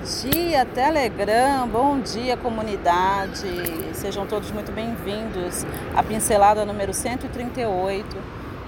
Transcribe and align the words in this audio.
dia, 0.00 0.64
Telegram, 0.64 1.68
bom 1.68 2.00
dia, 2.00 2.36
comunidade. 2.36 3.46
Sejam 3.92 4.26
todos 4.26 4.50
muito 4.50 4.72
bem-vindos 4.72 5.66
à 5.94 6.02
pincelada 6.02 6.64
número 6.64 6.94
138, 6.94 8.16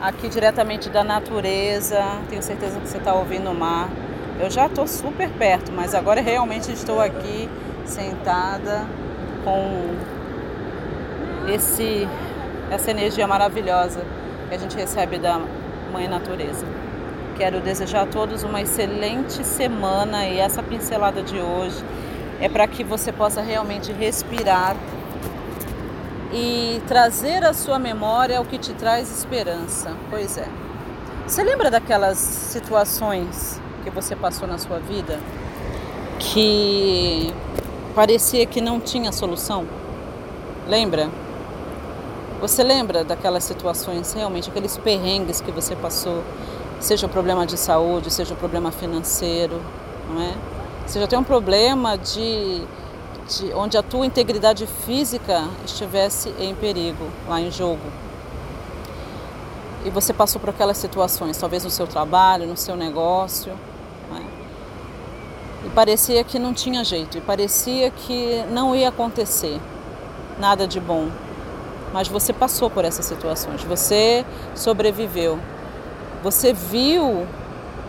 aqui 0.00 0.29
diretamente 0.29 0.90
da 0.90 1.03
natureza. 1.03 2.03
Tenho 2.29 2.42
certeza 2.42 2.79
que 2.79 2.87
você 2.87 2.98
está 2.98 3.14
ouvindo 3.14 3.50
o 3.50 3.54
mar. 3.54 3.88
Eu 4.38 4.50
já 4.50 4.66
estou 4.66 4.86
super 4.86 5.30
perto, 5.30 5.72
mas 5.72 5.95
agora 5.95 6.20
realmente 6.20 6.70
estou 6.70 7.00
aqui 7.00 7.48
sentada 7.86 8.84
com 9.42 9.96
esse, 11.50 12.06
essa 12.70 12.90
energia 12.90 13.26
maravilhosa 13.26 14.04
que 14.48 14.54
a 14.54 14.58
gente 14.58 14.76
recebe 14.76 15.18
da 15.18 15.40
Mãe 15.92 16.06
Natureza. 16.08 16.66
Quero 17.36 17.60
desejar 17.60 18.02
a 18.02 18.06
todos 18.06 18.42
uma 18.42 18.60
excelente 18.60 19.44
semana 19.44 20.27
e 20.27 20.38
essa 20.38 20.62
pincelada 20.62 21.23
de 21.23 21.40
hoje 21.40 21.82
é 22.40 22.48
para 22.48 22.66
que 22.66 22.84
você 22.84 23.10
possa 23.10 23.40
realmente 23.40 23.90
respirar 23.92 24.77
e 26.32 26.82
trazer 26.87 27.45
à 27.45 27.52
sua 27.52 27.78
memória 27.78 28.40
o 28.40 28.45
que 28.45 28.59
te 28.59 28.73
traz 28.74 29.10
esperança. 29.10 29.96
Pois 30.10 30.37
é. 30.37 30.46
Você 31.26 31.42
lembra 31.42 31.70
daquelas 31.70 32.18
situações 32.18 33.60
que 33.82 33.90
você 33.90 34.14
passou 34.14 34.46
na 34.46 34.59
sua 34.59 34.78
vida 34.78 35.18
que 36.18 37.32
parecia 37.95 38.45
que 38.45 38.60
não 38.60 38.78
tinha 38.78 39.10
solução? 39.10 39.66
Lembra? 40.68 41.10
Você 42.42 42.64
lembra 42.64 43.05
daquelas 43.05 43.45
situações 43.45 44.12
realmente, 44.14 44.51
aqueles 44.51 44.77
perrengues 44.77 45.41
que 45.41 45.52
você 45.52 45.77
passou 45.77 46.24
seja 46.80 47.06
um 47.06 47.09
problema 47.09 47.46
de 47.46 47.56
saúde, 47.56 48.10
seja 48.10 48.34
um 48.34 48.37
problema 48.37 48.73
financeiro, 48.73 49.62
não 50.10 50.20
é? 50.20 50.34
Seja 50.84 51.05
até 51.05 51.16
um 51.16 51.23
problema 51.23 51.96
de, 51.96 52.60
de 53.29 53.54
onde 53.54 53.79
a 53.79 53.82
tua 53.82 54.04
integridade 54.04 54.66
física 54.66 55.45
estivesse 55.65 56.35
em 56.40 56.52
perigo, 56.52 57.07
lá 57.29 57.40
em 57.40 57.48
jogo. 57.48 57.79
E 59.85 59.90
você 59.90 60.13
passou 60.13 60.40
por 60.40 60.51
aquelas 60.51 60.79
situações, 60.79 61.38
talvez 61.38 61.63
no 61.63 61.70
seu 61.70 61.87
trabalho, 61.87 62.45
no 62.48 62.57
seu 62.57 62.74
negócio, 62.74 63.52
é? 64.16 65.66
e 65.66 65.70
parecia 65.70 66.25
que 66.25 66.41
não 66.41 66.53
tinha 66.53 66.82
jeito, 66.82 67.19
e 67.19 67.20
parecia 67.20 67.88
que 67.88 68.43
não 68.50 68.75
ia 68.75 68.88
acontecer 68.88 69.60
nada 70.41 70.66
de 70.66 70.81
bom. 70.81 71.09
Mas 71.93 72.09
você 72.09 72.32
passou 72.32 72.71
por 72.71 72.84
essas 72.84 73.04
situações, 73.04 73.62
você 73.62 74.25
sobreviveu. 74.54 75.38
Você 76.22 76.53
viu 76.53 77.26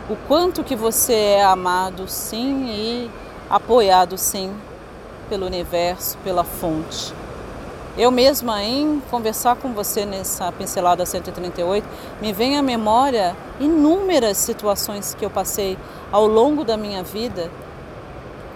o 0.10 0.16
quanto 0.28 0.64
que 0.64 0.76
você 0.76 1.14
é 1.14 1.44
amado 1.44 2.08
sim 2.08 2.66
e 2.68 3.12
apoiado 3.50 4.18
sim 4.18 4.54
pelo 5.30 5.46
universo, 5.46 6.18
pela 6.24 6.44
fonte. 6.44 7.14
Eu 7.96 8.10
mesma 8.10 8.64
em 8.64 9.02
conversar 9.12 9.56
com 9.56 9.72
você 9.72 10.04
nessa 10.04 10.52
pincelada 10.52 11.06
138, 11.06 11.88
me 12.20 12.34
vem 12.34 12.58
à 12.58 12.62
memória 12.62 13.36
inúmeras 13.60 14.38
situações 14.38 15.14
que 15.14 15.24
eu 15.24 15.30
passei 15.30 15.78
ao 16.12 16.26
longo 16.26 16.64
da 16.64 16.76
minha 16.76 17.04
vida 17.04 17.52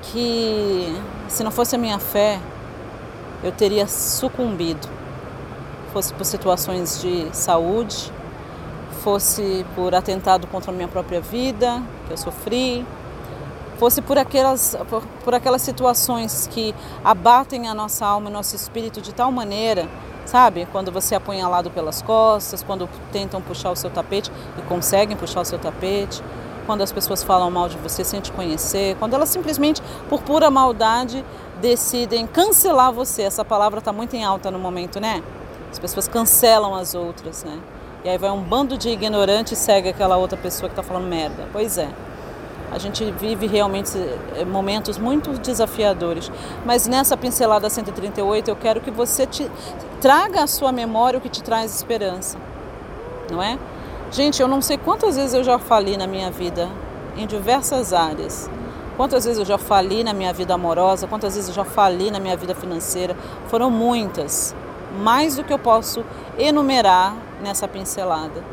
que 0.01 0.95
se 1.27 1.43
não 1.43 1.51
fosse 1.51 1.75
a 1.75 1.77
minha 1.77 1.99
fé, 1.99 2.39
eu 3.43 3.51
teria 3.51 3.87
sucumbido. 3.87 4.96
Fosse 5.97 6.13
por 6.13 6.25
situações 6.25 7.01
de 7.01 7.27
saúde, 7.35 8.13
fosse 9.01 9.65
por 9.75 9.95
atentado 9.95 10.45
contra 10.45 10.69
a 10.69 10.73
minha 10.75 10.87
própria 10.87 11.19
vida, 11.19 11.81
que 12.05 12.13
eu 12.13 12.17
sofri, 12.17 12.85
fosse 13.79 13.99
por 13.99 14.15
aquelas, 14.15 14.77
por, 14.91 15.01
por 15.23 15.33
aquelas 15.33 15.63
situações 15.63 16.47
que 16.53 16.75
abatem 17.03 17.67
a 17.67 17.73
nossa 17.73 18.05
alma 18.05 18.29
e 18.29 18.31
nosso 18.31 18.55
espírito 18.55 19.01
de 19.01 19.11
tal 19.11 19.31
maneira, 19.31 19.89
sabe? 20.23 20.67
Quando 20.71 20.91
você 20.91 21.15
é 21.15 21.17
apunhalado 21.17 21.71
pelas 21.71 22.03
costas, 22.03 22.61
quando 22.61 22.87
tentam 23.11 23.41
puxar 23.41 23.71
o 23.71 23.75
seu 23.75 23.89
tapete 23.89 24.31
e 24.55 24.61
conseguem 24.69 25.17
puxar 25.17 25.41
o 25.41 25.45
seu 25.45 25.57
tapete, 25.57 26.21
quando 26.67 26.83
as 26.83 26.91
pessoas 26.91 27.23
falam 27.23 27.49
mal 27.49 27.67
de 27.67 27.77
você 27.77 28.03
sem 28.03 28.21
te 28.21 28.31
conhecer, 28.31 28.95
quando 28.99 29.15
elas 29.15 29.29
simplesmente, 29.29 29.81
por 30.07 30.21
pura 30.21 30.51
maldade, 30.51 31.25
decidem 31.59 32.27
cancelar 32.27 32.93
você. 32.93 33.23
Essa 33.23 33.43
palavra 33.43 33.79
está 33.79 33.91
muito 33.91 34.15
em 34.15 34.23
alta 34.23 34.51
no 34.51 34.59
momento, 34.59 34.99
né? 34.99 35.23
As 35.71 35.79
pessoas 35.79 36.07
cancelam 36.07 36.75
as 36.75 36.95
outras, 36.95 37.43
né? 37.43 37.59
E 38.03 38.09
aí 38.09 38.17
vai 38.17 38.31
um 38.31 38.41
bando 38.41 38.77
de 38.77 38.89
ignorante 38.89 39.53
e 39.53 39.57
segue 39.57 39.89
aquela 39.89 40.17
outra 40.17 40.37
pessoa 40.37 40.69
que 40.69 40.73
está 40.73 40.83
falando 40.83 41.07
merda. 41.07 41.47
Pois 41.51 41.77
é. 41.77 41.89
A 42.71 42.77
gente 42.77 43.03
vive 43.11 43.47
realmente 43.47 43.97
eh, 44.35 44.43
momentos 44.45 44.97
muito 44.97 45.31
desafiadores. 45.33 46.31
Mas 46.65 46.85
nessa 46.85 47.15
pincelada 47.15 47.69
138 47.69 48.49
eu 48.49 48.55
quero 48.55 48.81
que 48.81 48.91
você 48.91 49.25
te, 49.25 49.49
traga 50.01 50.43
à 50.43 50.47
sua 50.47 50.71
memória 50.71 51.17
o 51.17 51.21
que 51.21 51.29
te 51.29 51.41
traz 51.41 51.73
esperança. 51.73 52.37
Não 53.31 53.41
é? 53.41 53.57
Gente, 54.11 54.41
eu 54.41 54.47
não 54.47 54.61
sei 54.61 54.77
quantas 54.77 55.15
vezes 55.15 55.33
eu 55.33 55.43
já 55.43 55.59
falei 55.59 55.97
na 55.97 56.07
minha 56.07 56.29
vida, 56.29 56.69
em 57.17 57.25
diversas 57.25 57.93
áreas. 57.93 58.49
Quantas 58.95 59.25
vezes 59.25 59.39
eu 59.39 59.45
já 59.45 59.57
falei 59.57 60.03
na 60.03 60.13
minha 60.13 60.33
vida 60.33 60.53
amorosa, 60.53 61.07
quantas 61.07 61.35
vezes 61.35 61.49
eu 61.49 61.55
já 61.55 61.65
falei 61.65 62.09
na 62.09 62.19
minha 62.19 62.35
vida 62.35 62.55
financeira. 62.55 63.15
Foram 63.47 63.69
muitas 63.69 64.55
mais 64.91 65.35
do 65.35 65.43
que 65.43 65.53
eu 65.53 65.59
posso 65.59 66.03
enumerar 66.37 67.13
nessa 67.41 67.67
pincelada, 67.67 68.43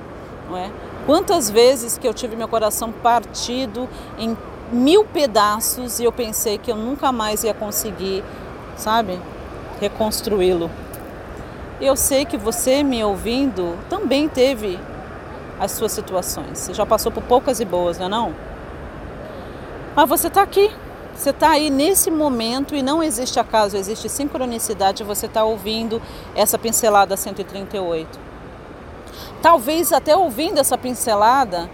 não 0.49 0.57
é? 0.57 0.71
Quantas 1.07 1.51
vezes 1.51 1.99
que 1.99 2.09
eu 2.09 2.15
tive 2.15 2.35
meu 2.35 2.49
coração 2.49 2.91
partido 2.91 3.89
em 4.19 4.37
mil 4.73 5.05
pedaços 5.05 6.01
e 6.01 6.05
eu 6.05 6.13
pensei 6.13 6.59
que 6.59 6.71
eu 6.71 6.77
nunca 6.77 7.13
mais 7.13 7.45
ia 7.45 7.55
conseguir, 7.55 8.25
sabe, 8.77 9.21
reconstruí-lo. 9.81 10.71
Eu 11.81 11.97
sei 11.97 12.25
que 12.25 12.37
você 12.37 12.83
me 12.83 13.05
ouvindo 13.05 13.77
também 13.89 14.29
teve 14.29 14.79
as 15.61 15.73
suas 15.73 15.93
situações. 15.93 16.59
Você 16.59 16.75
já 16.75 16.87
passou 16.87 17.13
por 17.13 17.23
poucas 17.23 17.61
e 17.61 17.65
boas, 17.65 17.99
não 17.99 18.07
é 18.07 18.09
não? 18.09 18.35
Mas 19.95 20.09
você 20.09 20.29
está 20.29 20.43
aqui 20.43 20.71
você 21.15 21.31
está 21.31 21.51
aí 21.51 21.71
nesse 21.71 22.11
momento 22.11 22.75
e 22.75 22.83
não 22.83 23.03
existe 23.03 23.39
acaso, 23.39 23.77
existe 23.77 24.09
sincronicidade, 24.09 25.05
você 25.05 25.27
está 25.27 25.45
ouvindo 25.45 26.03
essa 26.35 26.59
pincelada 26.59 27.17
138. 27.17 28.19
Talvez 29.41 29.93
até 29.93 30.17
ouvindo 30.17 30.59
essa 30.59 30.77
pincelada, 30.77 31.71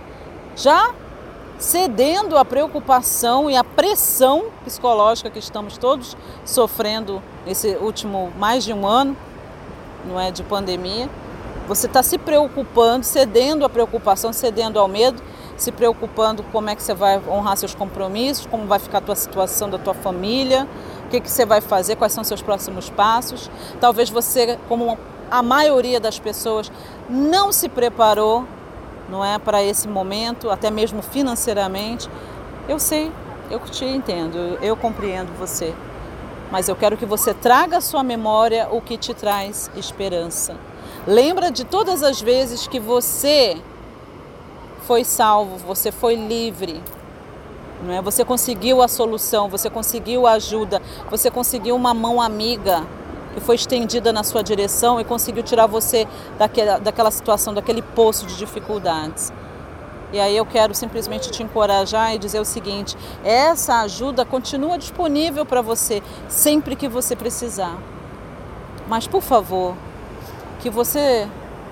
já 0.55 0.95
cedendo 1.59 2.37
à 2.37 2.45
preocupação 2.45 3.51
e 3.51 3.57
à 3.57 3.65
pressão 3.65 4.47
psicológica 4.65 5.31
que 5.31 5.39
estamos 5.39 5.77
todos 5.79 6.17
sofrendo 6.45 7.23
nesse 7.47 7.77
último 7.77 8.33
mais 8.39 8.65
de 8.65 8.73
um 8.73 8.87
ano, 8.87 9.17
não 10.07 10.19
é, 10.19 10.31
de 10.31 10.43
pandemia. 10.43 11.09
Você 11.69 11.87
está 11.87 12.03
se 12.03 12.19
preocupando, 12.19 13.05
cedendo 13.05 13.65
à 13.65 13.69
preocupação, 13.69 14.33
cedendo 14.33 14.79
ao 14.79 14.89
medo 14.89 15.23
se 15.61 15.71
preocupando 15.71 16.43
como 16.45 16.71
é 16.71 16.75
que 16.75 16.83
você 16.83 16.95
vai 16.95 17.21
honrar 17.29 17.57
seus 17.57 17.75
compromissos, 17.75 18.47
como 18.47 18.67
vai 18.67 18.79
ficar 18.79 18.99
a 18.99 19.01
tua 19.03 19.15
situação 19.15 19.69
da 19.69 19.79
tua 19.79 19.93
família, 19.93 20.67
o 21.07 21.11
que, 21.11 21.21
que 21.21 21.31
você 21.31 21.45
vai 21.45 21.61
fazer, 21.61 21.97
quais 21.97 22.13
são 22.15 22.25
seus 22.25 22.41
próximos 22.41 22.89
passos. 22.89 23.51
Talvez 23.79 24.09
você, 24.09 24.59
como 24.69 24.97
a 25.31 25.43
maioria 25.43 26.01
das 26.01 26.19
pessoas, 26.19 26.73
não 27.09 27.53
se 27.53 27.69
preparou, 27.69 28.47
não 29.09 29.23
é, 29.23 29.39
para 29.39 29.63
esse 29.63 29.87
momento, 29.87 30.51
até 30.51 30.71
mesmo 30.71 31.03
financeiramente. 31.03 32.09
Eu 32.67 32.79
sei, 32.79 33.13
eu 33.51 33.59
te 33.61 33.85
entendo, 33.85 34.59
eu 34.63 34.75
compreendo 34.77 35.31
você. 35.39 35.75
Mas 36.51 36.69
eu 36.69 36.75
quero 36.75 36.97
que 36.97 37.05
você 37.05 37.35
traga 37.35 37.77
à 37.77 37.81
sua 37.83 38.03
memória 38.03 38.67
o 38.71 38.81
que 38.81 38.97
te 38.97 39.13
traz 39.13 39.71
esperança. 39.77 40.57
Lembra 41.07 41.51
de 41.51 41.65
todas 41.65 42.03
as 42.03 42.21
vezes 42.21 42.67
que 42.67 42.81
você 42.81 43.57
foi 44.91 45.05
salvo, 45.05 45.57
você 45.57 45.93
foi 45.93 46.17
livre. 46.17 46.83
Não 47.81 47.95
é? 47.95 48.03
Você 48.03 48.25
conseguiu 48.25 48.83
a 48.83 48.89
solução, 48.89 49.49
você 49.49 49.71
conseguiu 49.71 50.27
a 50.27 50.33
ajuda, 50.33 50.83
você 51.09 51.31
conseguiu 51.31 51.77
uma 51.77 51.95
mão 51.95 52.21
amiga 52.21 52.85
que 53.33 53.39
foi 53.39 53.55
estendida 53.55 54.13
na 54.13 54.25
sua 54.25 54.43
direção 54.43 55.01
e 55.01 55.05
conseguiu 55.05 55.45
tirar 55.45 55.69
você 55.69 56.09
daquela, 56.37 56.79
daquela 56.79 57.13
situação, 57.13 57.55
daquele 57.55 57.83
poço 57.83 58.27
de 58.27 58.37
dificuldades. 58.37 59.33
E 60.13 60.19
aí 60.19 60.37
eu 60.37 60.45
quero 60.45 60.75
simplesmente 60.75 61.31
te 61.31 61.41
encorajar 61.41 62.13
e 62.13 62.19
dizer 62.19 62.41
o 62.41 62.45
seguinte: 62.45 62.97
essa 63.23 63.83
ajuda 63.83 64.25
continua 64.25 64.77
disponível 64.77 65.47
para 65.47 65.63
você 65.63 66.03
sempre 66.29 66.75
que 66.75 66.89
você 66.89 67.15
precisar. 67.15 67.79
Mas 68.89 69.07
por 69.07 69.23
favor, 69.23 69.77
que 70.59 70.69
você 70.69 71.29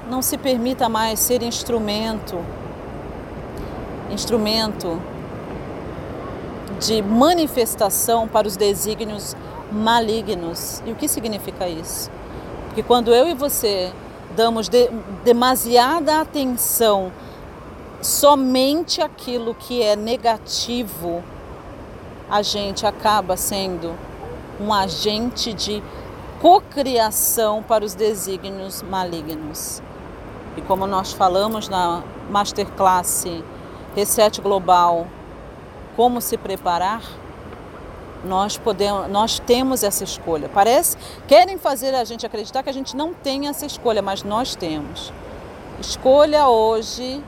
não 0.09 0.23
se 0.23 0.39
permita 0.39 0.89
mais 0.89 1.19
ser 1.19 1.43
instrumento 1.43 2.39
instrumento 4.11 5.01
de 6.81 7.03
manifestação 7.03 8.29
para 8.29 8.47
os 8.47 8.57
desígnios 8.57 9.37
malignos. 9.71 10.83
E 10.87 10.93
o 10.93 10.95
que 10.95 11.09
significa 11.09 11.69
isso? 11.69 12.11
Porque 12.67 12.83
quando 12.83 13.13
eu 13.13 13.29
e 13.29 13.35
você 13.35 13.93
damos 14.37 14.69
de, 14.69 14.89
demasiada 15.25 16.21
atenção 16.21 17.11
somente 18.01 19.01
aquilo 19.01 19.55
que 19.55 19.83
é 19.83 19.97
negativo, 19.97 21.23
a 22.31 22.43
gente 22.43 22.87
acaba 22.87 23.37
sendo 23.37 23.95
um 24.61 24.73
agente 24.73 25.53
de 25.53 25.83
cocriação 26.41 27.63
para 27.63 27.85
os 27.85 27.95
desígnios 27.95 28.83
malignos. 28.83 29.83
E 30.57 30.63
como 30.63 30.87
nós 30.87 31.13
falamos 31.13 31.69
na 31.69 32.03
masterclass 32.31 33.25
Reset 33.99 34.41
Global, 34.41 35.09
como 35.97 36.21
se 36.21 36.37
preparar, 36.37 37.03
nós 38.25 38.57
podemos, 38.57 39.11
nós 39.11 39.41
temos 39.41 39.83
essa 39.83 40.05
escolha. 40.05 40.49
Parece 40.49 40.97
querem 41.27 41.59
fazer 41.59 41.97
a 41.97 42.05
gente 42.05 42.25
acreditar 42.25 42.63
que 42.63 42.71
a 42.71 42.73
gente 42.73 42.97
não 42.97 43.13
tem 43.13 43.49
essa 43.49 43.67
escolha, 43.67 44.01
mas 44.01 44.23
nós 44.23 44.55
temos. 44.55 45.13
Escolha 45.81 46.49
hoje 46.49 47.21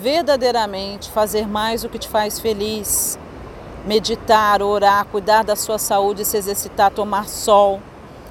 verdadeiramente 0.00 1.10
fazer 1.10 1.46
mais 1.46 1.84
o 1.84 1.90
que 1.90 1.98
te 1.98 2.08
faz 2.08 2.40
feliz. 2.40 3.18
Meditar, 3.84 4.62
orar, 4.62 5.04
cuidar 5.04 5.44
da 5.44 5.54
sua 5.54 5.76
saúde, 5.76 6.24
se 6.24 6.38
exercitar, 6.38 6.90
tomar 6.90 7.28
sol, 7.28 7.82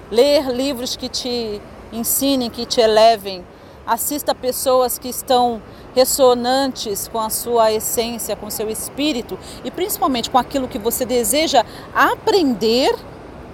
ler 0.10 0.50
livros 0.50 0.96
que 0.96 1.08
te 1.08 1.62
ensinem, 1.92 2.50
que 2.50 2.66
te 2.66 2.82
elevem. 2.82 3.46
Assista 3.86 4.34
pessoas 4.34 4.98
que 4.98 5.10
estão 5.10 5.62
ressonantes 5.94 7.08
com 7.08 7.20
a 7.20 7.30
sua 7.30 7.72
essência, 7.72 8.36
com 8.36 8.50
seu 8.50 8.70
espírito 8.70 9.38
e 9.64 9.70
principalmente 9.70 10.30
com 10.30 10.38
aquilo 10.38 10.68
que 10.68 10.80
você 10.80 11.06
deseja 11.06 11.66
aprender 11.94 12.96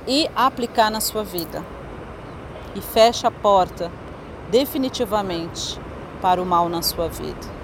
e 0.07 0.29
aplicar 0.35 0.91
na 0.91 1.01
sua 1.01 1.23
vida. 1.23 1.65
E 2.75 2.81
fecha 2.81 3.27
a 3.27 3.31
porta 3.31 3.91
definitivamente 4.51 5.79
para 6.21 6.41
o 6.41 6.45
mal 6.45 6.69
na 6.69 6.81
sua 6.81 7.07
vida. 7.07 7.59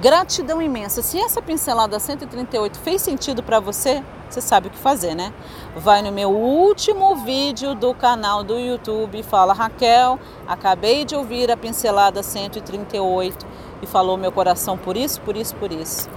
Gratidão 0.00 0.60
imensa. 0.60 1.02
Se 1.02 1.18
essa 1.18 1.40
pincelada 1.40 1.98
138 1.98 2.78
fez 2.78 3.02
sentido 3.02 3.42
para 3.42 3.60
você, 3.60 4.02
você 4.28 4.40
sabe 4.40 4.68
o 4.68 4.70
que 4.70 4.78
fazer, 4.78 5.14
né? 5.14 5.32
Vai 5.76 6.02
no 6.02 6.12
meu 6.12 6.30
último 6.30 7.16
vídeo 7.16 7.74
do 7.74 7.94
canal 7.94 8.44
do 8.44 8.58
YouTube, 8.58 9.22
fala 9.22 9.52
Raquel, 9.52 10.18
acabei 10.46 11.04
de 11.04 11.14
ouvir 11.14 11.50
a 11.50 11.56
pincelada 11.56 12.22
138 12.22 13.46
e 13.82 13.86
falou 13.86 14.16
meu 14.16 14.32
coração 14.32 14.76
por 14.76 14.96
isso, 14.96 15.20
por 15.20 15.36
isso, 15.36 15.54
por 15.56 15.72
isso. 15.72 16.08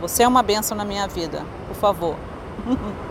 Você 0.00 0.22
é 0.22 0.28
uma 0.28 0.42
benção 0.42 0.76
na 0.76 0.84
minha 0.84 1.06
vida, 1.06 1.44
por 1.68 1.76
favor. 1.76 2.16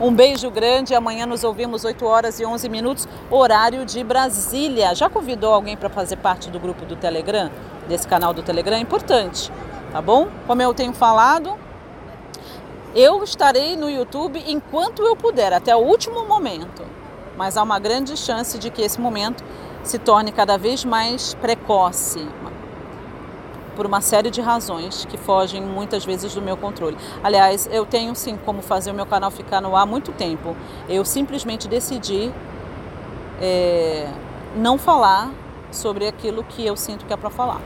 Um 0.00 0.14
beijo 0.14 0.50
grande. 0.50 0.94
Amanhã 0.94 1.26
nos 1.26 1.44
ouvimos 1.44 1.84
8 1.84 2.06
horas 2.06 2.40
e 2.40 2.44
11 2.44 2.68
minutos, 2.70 3.08
horário 3.30 3.84
de 3.84 4.02
Brasília. 4.02 4.94
Já 4.94 5.10
convidou 5.10 5.52
alguém 5.52 5.76
para 5.76 5.90
fazer 5.90 6.16
parte 6.16 6.50
do 6.50 6.58
grupo 6.58 6.86
do 6.86 6.96
Telegram? 6.96 7.50
Desse 7.86 8.08
canal 8.08 8.32
do 8.32 8.42
Telegram? 8.42 8.76
É 8.76 8.80
importante, 8.80 9.52
tá 9.92 10.00
bom? 10.00 10.28
Como 10.46 10.62
eu 10.62 10.72
tenho 10.72 10.94
falado, 10.94 11.54
eu 12.94 13.22
estarei 13.22 13.76
no 13.76 13.88
YouTube 13.90 14.42
enquanto 14.46 15.02
eu 15.02 15.16
puder, 15.16 15.52
até 15.52 15.74
o 15.74 15.80
último 15.80 16.26
momento. 16.26 16.82
Mas 17.36 17.56
há 17.56 17.62
uma 17.62 17.78
grande 17.78 18.16
chance 18.16 18.58
de 18.58 18.70
que 18.70 18.82
esse 18.82 19.00
momento 19.00 19.42
se 19.82 19.98
torne 19.98 20.32
cada 20.32 20.58
vez 20.58 20.84
mais 20.84 21.34
precoce, 21.34 22.26
por 23.76 23.86
uma 23.86 24.00
série 24.02 24.30
de 24.30 24.42
razões 24.42 25.06
que 25.06 25.16
fogem 25.16 25.62
muitas 25.62 26.04
vezes 26.04 26.34
do 26.34 26.42
meu 26.42 26.56
controle. 26.56 26.98
Aliás, 27.22 27.66
eu 27.72 27.86
tenho 27.86 28.14
sim 28.14 28.36
como 28.44 28.60
fazer 28.60 28.90
o 28.90 28.94
meu 28.94 29.06
canal 29.06 29.30
ficar 29.30 29.60
no 29.62 29.74
ar 29.74 29.86
muito 29.86 30.12
tempo. 30.12 30.54
Eu 30.86 31.02
simplesmente 31.02 31.66
decidi 31.66 32.30
é, 33.40 34.12
não 34.54 34.76
falar 34.76 35.30
sobre 35.70 36.06
aquilo 36.06 36.44
que 36.44 36.66
eu 36.66 36.76
sinto 36.76 37.06
que 37.06 37.12
é 37.12 37.16
para 37.16 37.30
falar. 37.30 37.60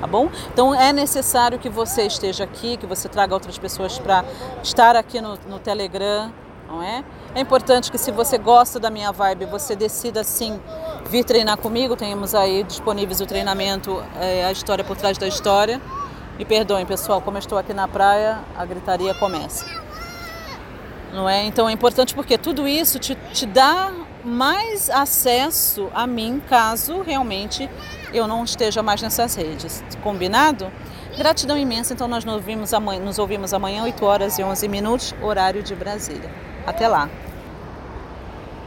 Tá 0.00 0.06
bom? 0.06 0.28
Então 0.52 0.74
é 0.74 0.92
necessário 0.92 1.58
que 1.58 1.70
você 1.70 2.02
esteja 2.02 2.44
aqui, 2.44 2.76
que 2.76 2.86
você 2.86 3.08
traga 3.08 3.32
outras 3.32 3.56
pessoas 3.56 3.98
para 3.98 4.24
estar 4.62 4.94
aqui 4.94 5.20
no, 5.20 5.38
no 5.48 5.58
Telegram, 5.58 6.30
não 6.68 6.82
é? 6.82 7.02
É 7.34 7.40
importante 7.40 7.90
que 7.90 7.98
se 7.98 8.10
você 8.10 8.36
gosta 8.36 8.78
da 8.78 8.90
minha 8.90 9.10
vibe, 9.10 9.46
você 9.46 9.74
decida 9.74 10.22
sim 10.22 10.60
vir 11.08 11.24
treinar 11.24 11.56
comigo. 11.56 11.96
Temos 11.96 12.34
aí 12.34 12.62
disponíveis 12.62 13.20
o 13.20 13.26
treinamento, 13.26 14.02
é, 14.20 14.44
a 14.44 14.52
história 14.52 14.84
por 14.84 14.96
trás 14.96 15.16
da 15.16 15.26
história. 15.26 15.80
Me 16.38 16.44
perdoem, 16.44 16.84
pessoal, 16.84 17.20
como 17.22 17.38
eu 17.38 17.40
estou 17.40 17.56
aqui 17.56 17.72
na 17.72 17.88
praia, 17.88 18.40
a 18.56 18.64
gritaria 18.64 19.14
começa. 19.14 19.64
Não 21.12 21.26
é? 21.26 21.44
Então 21.44 21.68
é 21.68 21.72
importante 21.72 22.14
porque 22.14 22.36
tudo 22.36 22.68
isso 22.68 22.98
te, 22.98 23.14
te 23.32 23.46
dá 23.46 23.90
mais 24.26 24.90
acesso 24.90 25.88
a 25.94 26.04
mim 26.04 26.42
caso 26.48 27.00
realmente 27.00 27.70
eu 28.12 28.26
não 28.26 28.42
esteja 28.42 28.82
mais 28.82 29.00
nessas 29.00 29.36
redes. 29.36 29.84
Combinado? 30.02 30.70
Gratidão 31.16 31.56
imensa. 31.56 31.94
Então 31.94 32.08
nós 32.08 32.24
nos 32.24 32.34
ouvimos 32.34 32.74
amanhã, 32.74 33.00
nos 33.00 33.20
ouvimos 33.20 33.54
amanhã 33.54 33.84
8 33.84 34.04
horas 34.04 34.38
e 34.38 34.42
11 34.42 34.68
minutos, 34.68 35.14
horário 35.22 35.62
de 35.62 35.74
Brasília. 35.76 36.28
Até 36.66 36.88
lá. 36.88 37.08